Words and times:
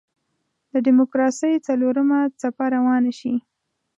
د 0.71 0.73
دیموکراسۍ 0.87 1.53
څلورمه 1.67 2.19
څپه 2.39 2.65
روانه 2.75 3.11
شي. 3.19 3.33